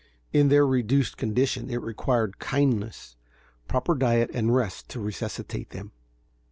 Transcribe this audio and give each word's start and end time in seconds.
In 0.33 0.49
their 0.49 0.65
reduced 0.65 1.15
condition, 1.15 1.69
it 1.69 1.79
required 1.79 2.39
kindness, 2.39 3.15
proper 3.67 3.93
diet 3.93 4.31
and 4.33 4.51
rest 4.55 4.89
to 4.89 4.99
resuscitate 4.99 5.69
them. 5.69 5.91